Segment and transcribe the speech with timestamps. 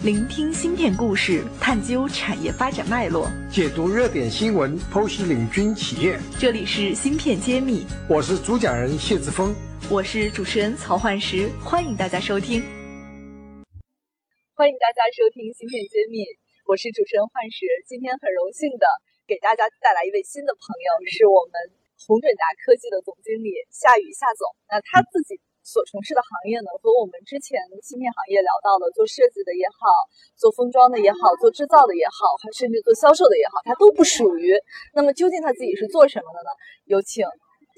[0.00, 6.18] 聆听芯片故事，探究产业发展脉络，解读热点新闻，剖析领军企业。
[6.40, 9.54] 这里是芯片揭秘，我是主讲人谢志峰，
[9.92, 12.64] 我是主持人曹焕石，欢迎大家收听。
[14.56, 16.24] 欢迎大家收听芯片揭秘，
[16.64, 17.68] 我是主持人焕石。
[17.86, 18.88] 今天很荣幸的
[19.28, 21.54] 给大家带来一位新的朋友，是我们
[22.00, 24.48] 宏准达科技的总经理夏雨夏总。
[24.72, 25.38] 那他自己。
[25.62, 27.54] 所从事的行业呢，和我们之前
[27.86, 29.86] 芯片行业聊到的做设计的也好，
[30.34, 34.52] 做封装的也好，做制造的也好，还甚至做销售的也好，它都不属于。
[34.92, 36.50] 那么究竟他自己是做什么的呢？
[36.86, 37.24] 有请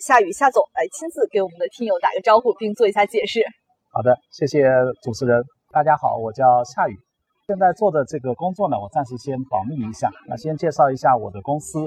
[0.00, 3.44] 夏雨夏总来亲自给我们的听友打个招呼，并做一下解释。
[3.92, 4.64] 好的，谢谢
[5.02, 5.44] 主持人。
[5.70, 6.96] 大家好，我叫夏雨。
[7.46, 10.10] 现在做的这个工作呢，我暂时先保密一下。
[10.26, 11.78] 那先介绍一下我的公司。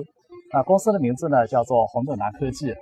[0.53, 2.75] 那公司的名字呢，叫做宏准达科技。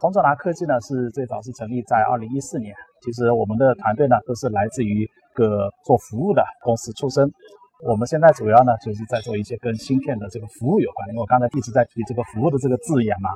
[0.00, 2.74] 宏准达科技呢是最早是成立在二零一四年。
[3.02, 7.30] 其实我们的团队呢都是来自于一个做服务的公司出身。
[7.86, 11.08] 我们现在主要呢就是在做一些跟芯片的这个服务有关。
[11.10, 13.30] 因为我刚才一直在提这个服务的这个字眼嘛。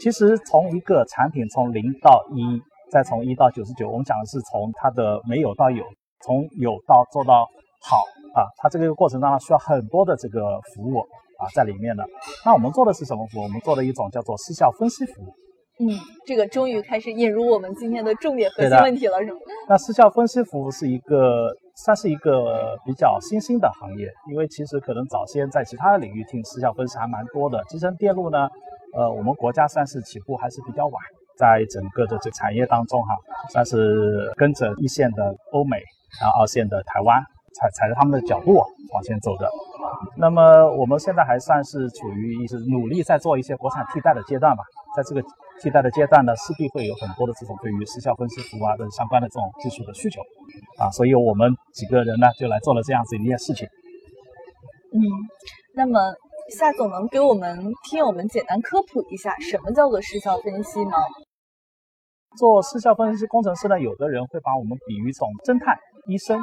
[0.00, 5.84] 其实从一个产品从零到一，再从一到九十九，我们讲的是从它的没有到有，
[6.24, 7.46] 从有到做到
[7.80, 7.96] 好
[8.34, 8.42] 啊。
[8.56, 10.98] 它这个过程当中需要很多的这个服务
[11.38, 12.04] 啊在里面的。
[12.44, 13.42] 那我们做的是什么服务？
[13.42, 15.32] 我们做的一种叫做失效分析服务。
[15.80, 15.90] 嗯，
[16.24, 19.38] 这个终于开始引入我们今天的重点核心问题了，是吗？
[19.68, 27.60] 那失效分析服务是一个算是一个比较新兴的行业，因为其实可能早先在其他的领域听失效分析还蛮多的。
[27.64, 28.48] 集成电路呢，
[28.96, 31.02] 呃，我们国家算是起步还是比较晚，
[31.36, 33.08] 在整个的这产业当中哈，
[33.50, 35.82] 算是跟着一线的欧美，
[36.20, 37.20] 然后二线的台湾，
[37.52, 38.54] 踩踩着他们的脚步
[38.92, 39.50] 往前走的。
[40.16, 44.62] 那么我们现在还算是处于一是努力在做一些国产替代的阶段吧，
[44.96, 45.26] 在这个。
[45.60, 50.20] 替代的阶段呢，势必会有很多的这种对于时效分析服务啊等相关的这种技术的需求，
[50.78, 53.66] 啊，所以我们几个人呢就来做了这样子一件事情。
[54.92, 55.00] 嗯，
[55.74, 56.14] 那么
[56.50, 60.98] 夏总能给我们听友们简单科普一下什么叫做时效分析吗？
[62.36, 66.38] 做时效分析工程师呢，有的人会把我们比喻成侦探、医生。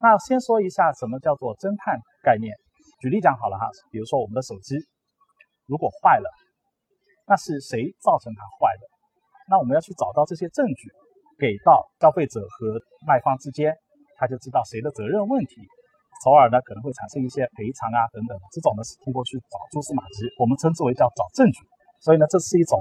[0.00, 2.54] 那先说一下什么叫做侦探概念。
[3.00, 4.76] 举例讲好了哈，比如说我们的手机
[5.66, 6.30] 如果坏了。
[7.28, 8.88] 那是谁造成它坏的？
[9.50, 10.88] 那我们要去找到这些证据，
[11.38, 13.76] 给到消费者和卖方之间，
[14.16, 15.60] 他就知道谁的责任问题，
[16.24, 18.36] 从而呢可能会产生一些赔偿啊等等。
[18.52, 21.60] 这种呢是通过去找蛛丝马迹，我们称之为叫找证据。
[22.00, 22.80] 所以呢这是一种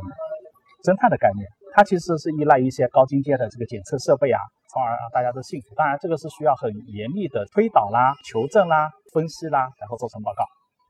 [0.83, 4.39] 侦探的概念，它其实是依赖一些高精尖的这个检测设备啊，
[4.71, 5.75] 从而让大家都信服。
[5.75, 10.43] 当然这个是需要很严密的推导啦、求证啦、分析啦，然后做成报告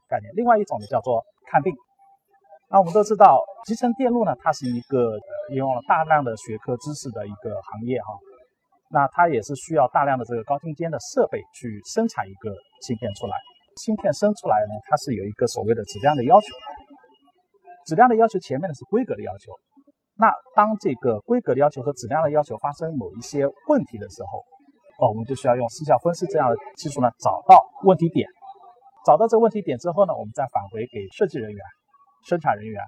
[0.09, 0.33] 概念。
[0.33, 1.73] 另外一种呢叫做看病。
[2.69, 8.07] 那我们都知道，集成电路呢，它是一个呃应用了大量的学科知识的一个行业哈。
[8.89, 12.51] 那它也是需要大量的这个高精尖的设备去生产一个
[12.81, 13.33] 芯片出来。
[13.77, 16.47] 芯片生出来呢，它是有一个所谓的质量的要求。
[17.85, 19.51] 质量的要求前面的是规格的要求。
[20.15, 24.39] 那当这个规格的要求和质量的要求发生某一些问题的时候，
[24.99, 28.27] 哦，我们就需要用失效分析这样的技术呢，找到问题点。
[29.05, 31.63] 找到这个问题点之后呢，我们再返回给设计人员。
[32.25, 32.81] 生产人员，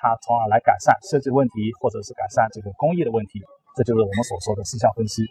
[0.00, 3.40] 他从而来改善设计问题，或者是改善这个工艺的问题，
[3.76, 5.22] 这就是我们所说的失效分析。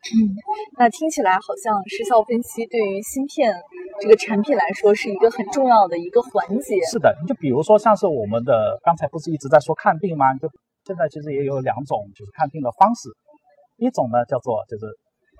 [0.00, 0.32] 嗯，
[0.78, 3.52] 那听起来好像失效分析对于芯片
[4.00, 6.80] 这个产品来说是一个很重要的一个环节。
[6.90, 10.32] 是的，你就比如说像是我们的刚才不是一直在说看病吗？
[10.40, 10.48] 就
[10.86, 13.10] 现在其实也有两种就是看病的方式，
[13.76, 14.88] 一种呢叫做就是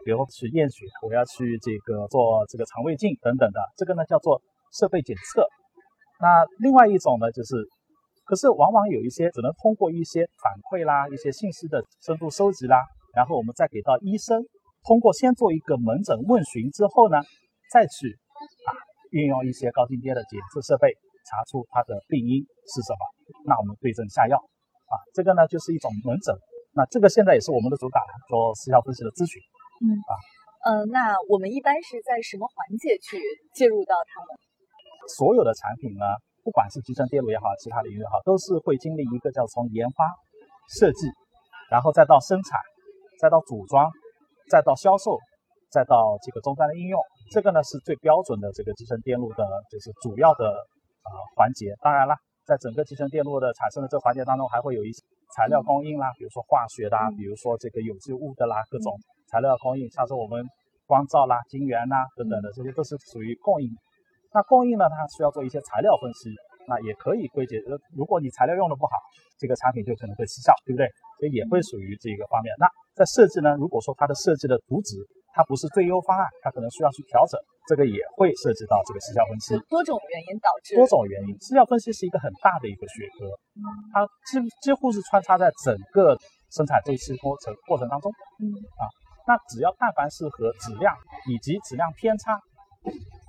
[0.05, 4.43] 比如去验血，我要去这个做这个肠胃镜等等的，这个呢叫做
[4.77, 5.49] 设备检测。
[6.21, 7.57] 那另外一种呢，就是，
[8.25, 12.77] 可是往往有一些只能通过一些反馈啦、一些信息的深度收集啦，
[13.17, 14.45] 然后我们再给到医生，
[14.85, 17.17] 通过先做一个门诊问询之后呢，
[17.73, 18.13] 再去
[18.69, 18.77] 啊
[19.11, 20.93] 运用一些高精尖的检测设备，
[21.25, 23.01] 查出它的病因是什么，
[23.49, 26.37] 那我们对症下药啊，这个呢就是一种门诊。
[26.73, 29.43] 那这个现在也是我们的主打，做时效分析的咨询。
[29.83, 30.13] 嗯啊，
[30.69, 33.19] 呃，那我们一般是在什么环节去
[33.57, 34.37] 介入到他们？
[35.17, 36.05] 所有的产品呢，
[36.45, 40.07] 不管是集成电路也好，其他领域也好，都是会经历一个叫从研发、
[40.79, 41.07] 设计，
[41.71, 42.61] 然后再到生产，
[43.19, 43.91] 再到组装，
[44.49, 45.19] 再到销售，
[45.71, 47.01] 再到这个终端的应用。
[47.31, 51.75] 这个呢是最标准的这个集成电路的，就是主要的呃环节。
[51.83, 52.15] 当然了，
[52.47, 55.03] 在整个集成电路的产生的这个环节当中，还会有一些
[55.37, 58.97] 材料供应啦，比如说化学的，比如说这个有机物的啦，各种
[59.29, 60.45] 材料供应，像是我们
[60.87, 63.71] 光照啦、晶圆啦等等的，这些都是属于供应。
[64.33, 64.89] 那供应呢？
[64.89, 66.31] 它需要做一些材料分析，
[66.69, 67.59] 那也可以归结。
[67.67, 68.93] 呃，如果你材料用的不好，
[69.39, 70.87] 这个产品就可能会失效，对不对？
[71.19, 72.55] 所以也会属于这个方面。
[72.59, 73.57] 那在设计呢？
[73.57, 74.97] 如果说它的设计的图纸
[75.33, 79.59] 它不是最优方案，它可能需要去调整，这个也会涉及到这个失效分析。
[79.69, 80.75] 多种原因导致。
[80.77, 83.31] 多种原因，失效分析是一个很大的一个学科，
[83.93, 86.19] 它几几乎是穿插在整个
[86.51, 88.11] 生产周期过程过程当中。
[88.39, 88.47] 嗯
[88.79, 88.87] 啊，
[89.27, 90.95] 那只要但凡是和质量
[91.29, 92.39] 以及质量偏差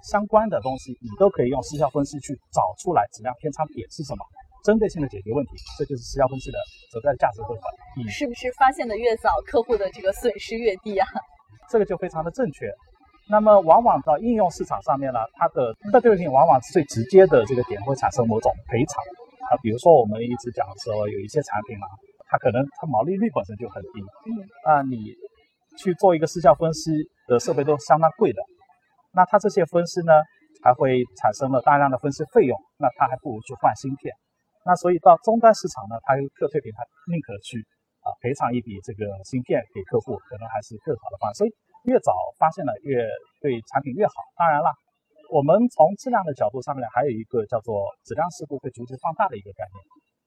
[0.04, 4.24] 相关的东西，你都可以用失效分析去找出来质量偏差点是什么，
[4.64, 6.58] 针对性的解决问题，这就是失效分析的
[6.92, 7.62] 所在的价值部分。
[7.98, 8.08] 你。
[8.10, 11.08] 是不是发现的越早，客户的这个损失越低啊？
[11.70, 12.68] 这个就非常的正确。
[13.30, 18.96] 那么往往到应用市场上面呢，它的特对性往往是最直接的这个点会产生某种赔偿
[19.50, 19.56] 啊。
[19.64, 21.88] 比如说我们一直讲说有一些产品嘛，
[22.28, 25.16] 它可能它毛利率本身就很低，嗯，啊你
[25.78, 26.92] 去做一个失效分析
[27.28, 28.42] 的设备都相当贵的，
[29.14, 30.14] 那它这些分析呢
[30.64, 34.14] 还会产生了大量的分析费用，那它还不如去换芯片。
[34.66, 37.62] 那所以到终端市场呢，它特退品它宁可去。
[38.02, 41.38] 啊，赔偿一笔这个芯片给客户，可能还是更好的方案。
[41.38, 41.54] 所以
[41.86, 42.98] 越早发现了，越
[43.38, 44.26] 对产品越好。
[44.34, 44.74] 当然了，
[45.30, 49.78] 我们从质量的角度上面还有一个叫做质量事故会逐级放大的一个概念。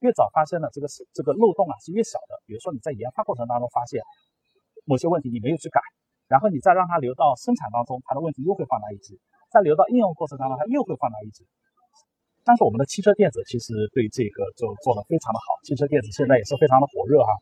[0.07, 2.39] 越早发现了这个是这个漏洞啊是越小的。
[2.47, 3.99] 比如说你在研发过程当中发现
[4.87, 5.83] 某些问题，你没有去改，
[6.27, 9.15] 然后你再让它流到生产当中，它的问题又会放大一级；
[9.51, 11.45] 再流到应用过程当中，它又会放大一级。
[12.43, 17.33] 但是我们的汽车电子其实对这个就做得非常的好，汽车电子现在也是非常的火热哈。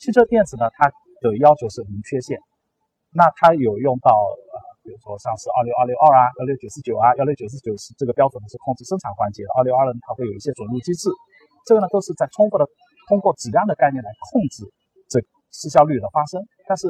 [0.00, 0.88] 汽车电子呢，它
[1.20, 2.38] 的要求是零缺陷，
[3.12, 11.10] 那它有用到呃，比如说像是二六二六二啊、幺六九四九啊、幺六九四九是这个标准呢是控制生产环节的，二六二呢它会有一些准入机制，
[11.66, 12.64] 这个呢都是在充分的
[13.08, 14.64] 通过质量的概念来控制
[15.08, 15.20] 这
[15.52, 16.88] 失效率的发生，但是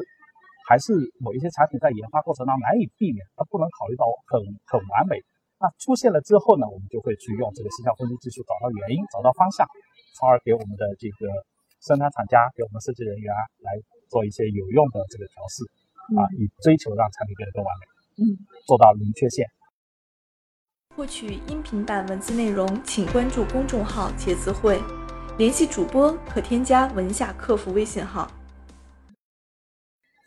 [0.68, 4.36] 还是某一些产品在研发过程当中难以避免，它不能考虑到很
[4.68, 5.16] 很完美，
[5.56, 9.64] 那出现了之后呢，我们就会去用这个失效分析技术找到原因，找到方向，
[10.20, 11.32] 从而给我们的这个。
[11.80, 13.32] 生产厂家给我们设计人员
[13.62, 13.70] 来
[14.10, 15.62] 做一些有用的这个调试
[16.18, 17.86] 啊，以追求让产品变得更完美，
[18.18, 18.34] 嗯，
[18.66, 19.46] 做到零缺陷。
[20.96, 24.82] 获取音频版文字内容，请关注公众号“茄子会”，
[25.38, 28.28] 联系主播可添加文夏客服微信号。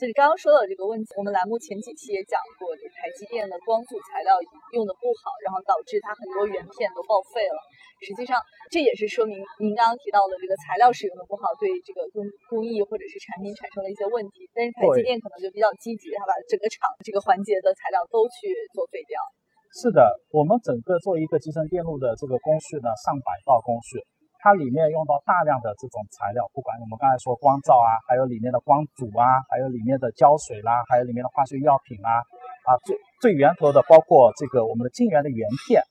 [0.01, 4.33] 就是刚刚说到这个问题，我们栏目前几期也讲过，就是台积电的光阻材料
[4.74, 7.62] 用的不好，然后导致它很多原片都报废了。
[8.01, 8.42] 实际上，
[8.74, 14.50] 这也是说明您刚刚提到的这个材料使用的不好，对这个工工艺或者是产品产生了一些问题。
[14.57, 19.21] 但是台积电可能就比较积极，它把整个厂这个环节的材料都去作废掉。
[19.69, 20.01] 是的，
[20.33, 24.01] 我们整个做一个集成电路的这个工序呢，上百道工序。
[24.42, 32.26] 它里面用到大量的这种材料，不管我们刚才说光照啊，还有里面的光阻啊，还有里面的胶水啦，还有里面的化学药品啊，
[32.66, 35.84] 啊最最源头的包括这个我们的晶圆的原片。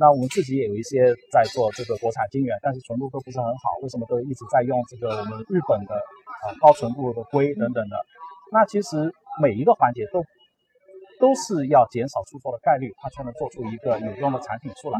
[0.00, 3.76] 那我们自己也有一些在做这个国产晶圆，但是纯度都不是很好。
[3.82, 7.96] 为什么都一直在用这个我们日本的啊高纯度的硅等等的？
[8.52, 9.12] 那其实
[9.42, 10.22] 每一个环节都
[11.18, 14.98] 都是要减少出错的概率，它才能做出一个有用的产品出来。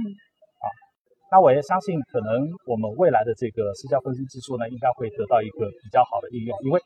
[1.30, 6.80] 那我也相信，可能我们未来的这个失效分析技术呢，应该会得到一个比较好的应用，因为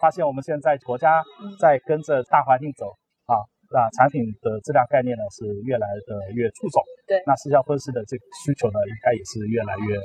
[0.00, 1.22] 发现我们现在国家
[1.60, 2.90] 在跟着大环境走
[3.26, 3.38] 啊，
[3.70, 9.96] 那产品的质量概念呢是越来的越注重，对，那失效分析的这个需求呢，应该也是越来越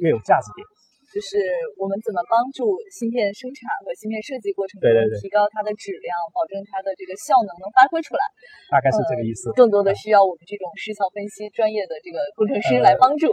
[0.00, 0.64] 越有价值点。
[1.10, 1.42] 就是
[1.74, 4.86] 我们怎么帮助芯片生产和芯片设计过程中
[5.18, 8.22] 提高它的质量，保证它的这个效能能发挥出来，
[8.70, 9.50] 大概是这个意思。
[9.58, 13.26] 更多的需要我们这种失效分析专业的这个工程师来帮助。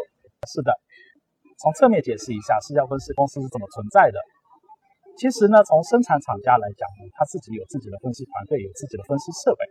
[0.50, 0.74] 是的，
[1.62, 4.18] 从侧面解释一下失效分析公司是怎么存在的。
[5.22, 9.62] 其实呢，从生产厂家来讲呢，他自己有自己的分析团队，有自己的分析设备。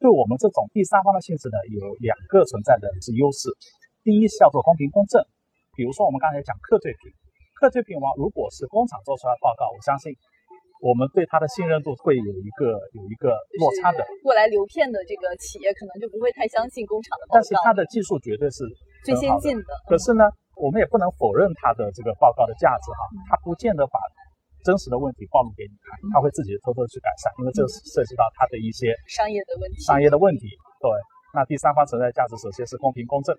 [0.00, 3.52] 对我们这种第三方的性质呢，有两个存在的是优势。
[4.00, 5.20] 第一是要做公平公正。
[5.76, 7.12] 比如说，我们刚才讲客对品，
[7.54, 10.10] 客对品王如果是工厂做出来报告，我相信
[10.80, 14.00] 我们对它的信任度会有一个有一个落差的。
[14.24, 17.40] 过来流片的这个企业可能就不会太相信工厂的报告。
[17.40, 18.64] 但是它的技术绝对是
[19.04, 19.70] 最先进的。
[19.88, 20.24] 可是呢，
[20.56, 24.00] 我们也不能否认它的这个报告的价值哈，它不见得把
[24.64, 29.78] 真实的问题暴露给你看，他会自己偷偷去改善，因为这涉及到它的一些商业的问题。
[29.80, 30.48] 商业的问题，
[30.80, 30.90] 对。
[31.32, 33.36] 那第三方存在价值首先是公平公正。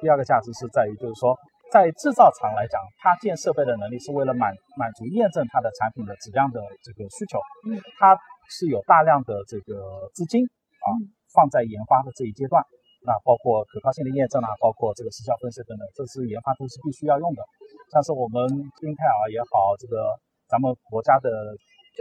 [0.00, 1.36] 第二个价值是在于，就是说，
[1.70, 7.38] 在制造厂来讲，它建设备的能力是为了满满足验证它的产品的质量的这个需求。
[7.68, 8.16] 嗯，它
[8.48, 10.88] 是有大量的这个资金啊
[11.36, 12.64] 放在研发的这一阶段，
[13.04, 17.44] 那包括可靠性的验证啊，包括这个时效分析等等，这是研发都是必须要用的。
[17.92, 20.16] 像是我们英特尔也好，这个
[20.48, 21.28] 咱们国家的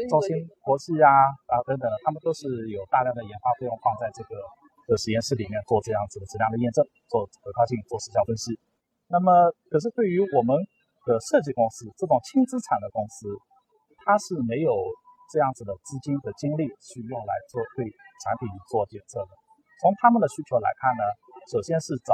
[0.08, 1.12] 中芯国际啊
[1.52, 4.40] 啊等等的，他们都是有大量的研发费用放在这个。
[4.90, 8.58] 的实验室里面做这样子的质量的验证，做可靠性，做时效分析。
[9.06, 9.30] 那么，
[9.70, 10.58] 可是对于我们
[11.06, 13.30] 的设计公司这种轻资产的公司，
[14.02, 14.74] 它是没有
[15.30, 17.86] 这样子的资金和精力去用来做对
[18.26, 19.32] 产品做检测的。
[19.82, 21.04] 从他们的需求来看呢，
[21.54, 22.14] 首先是找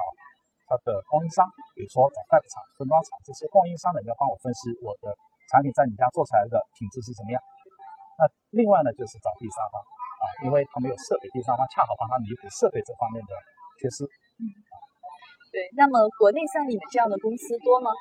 [0.68, 5.12] 它的供应商，比如说找代工厂、分装厂这些供应商呢，要帮我分析我的
[5.52, 7.40] 产品在你家做出来的品质是怎么样。
[8.16, 8.24] 那
[8.56, 9.76] 另外呢，就是找第三方
[10.26, 13.34] 啊，因为他没有设备，第三方恰好帮他弥补设备这方面的
[13.78, 14.02] 缺失。
[14.42, 14.50] 嗯，
[15.54, 15.70] 对。
[15.78, 17.94] 那么国内像你们这样的公司多吗？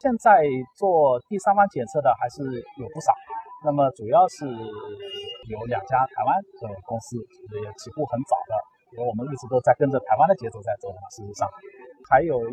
[0.00, 0.44] 现在
[0.76, 2.44] 做第三方检测的还是
[2.76, 3.12] 有不少，
[3.64, 8.52] 那么主要是有两家台湾的公司，也起步很早的，
[8.92, 11.00] 因为我们一直都在跟着台湾的节奏在走嘛。
[11.08, 11.48] 事实上，
[12.12, 12.44] 还有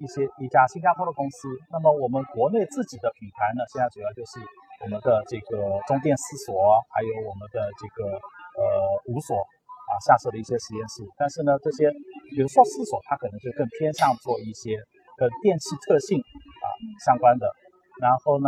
[0.00, 1.52] 一些一家新加坡的公司。
[1.68, 4.40] 那么我们国内自己的品牌呢，现在主要就是
[4.80, 6.56] 我们的这个中电四所，
[6.88, 8.16] 还有我们的这个
[8.58, 8.66] 呃
[9.14, 11.06] 五所啊下设的一些实验室。
[11.16, 11.86] 但是呢，这些
[12.34, 14.74] 比如说四所，它可能就更偏向做一些
[15.16, 16.66] 跟电气特性啊。
[17.02, 17.50] 相关的，
[17.98, 18.46] 然后呢，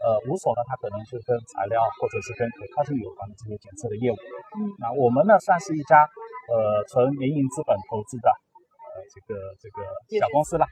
[0.00, 4.16] 呃，五所呢，它可能就跟材料或者是跟可靠性有关的这些检测的业务。
[4.56, 6.08] 嗯，那我们呢，算是一家
[6.48, 9.84] 呃纯民营资本投资的呃这个这个
[10.16, 10.64] 小公司了，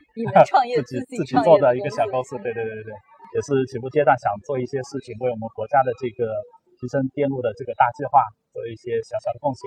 [0.49, 2.41] 创业 自己自己做的一个小公司。
[2.41, 2.91] 对对对对，
[3.37, 6.41] 也是起步阶段想做一些事情，为我们国家的这个
[6.85, 8.21] 提升电路的这个大计划
[8.53, 9.65] 做一些小小的贡献。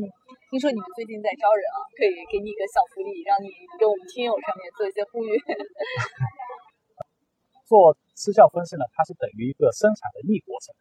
[0.00, 0.08] 嗯，
[0.48, 5.36] 听说你们最近在招人啊，可以给你一个小福利，让你给我们听友上面做一些呼吁。
[7.68, 10.72] 做失效分析呢，它是等于一个生产的逆过程。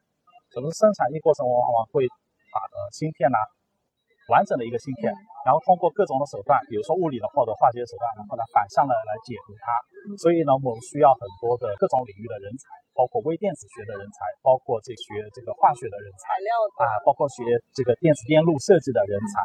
[0.56, 1.44] 什么是生产逆过程？
[1.44, 2.08] 往往会
[2.48, 3.36] 把呃芯片呢，
[4.32, 5.12] 完整的一个芯片，
[5.46, 9.76] 然后通过各种的手段，比如说物理的或者化学手段，然后呢反向的来解读它。
[10.18, 16.38] 所以呢，我们需要很多的各种领域的人才，包括微电子学的人才，包括这学这个化学的人才，
[16.80, 19.42] 啊，包括学这个电子电路设计的人才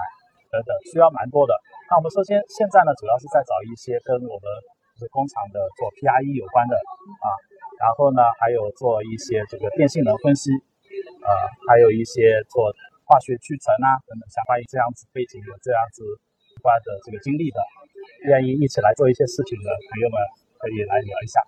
[0.53, 1.53] 等等，需要蛮多的。
[1.91, 4.47] 那我们首先现在呢，主要是在找一些跟我们。
[4.99, 7.31] 是工厂的做 PRE 有关的啊，
[7.79, 10.51] 然后呢还有做一些这个电性能分析，
[11.23, 11.31] 呃，
[11.71, 12.75] 还有一些做
[13.07, 16.03] 化学去层啊等等相关于这样子背景有这样子
[16.51, 17.63] 相关的这个经历的，
[18.27, 20.19] 愿意一起来做一些事情的朋友们
[20.59, 21.39] 可以来聊一下。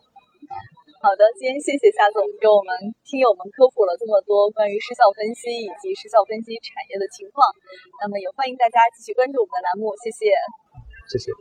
[1.03, 2.77] 好的，今天谢谢夏总给我们
[3.09, 7.41] 听友们科普了这么多关于失效分析以及失效分析产业的情况，
[8.05, 10.29] 那么也欢迎大家继续关注我们的栏目，谢谢。
[11.09, 11.33] 谢谢。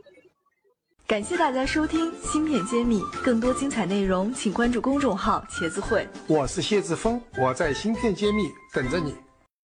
[1.06, 6.08] 感谢大家收听《芯片揭秘》，更多精彩内容，请关注公众号“茄子会”。
[6.26, 9.14] 我是谢志峰，我在《芯片揭秘》等着你。